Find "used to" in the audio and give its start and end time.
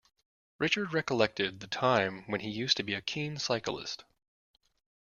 2.49-2.81